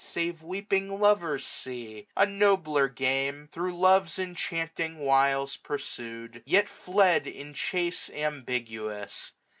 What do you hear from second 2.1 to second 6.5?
a nobler game. Thro' Love's enchanting wiles pursued,